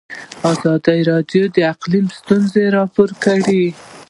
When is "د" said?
1.55-1.57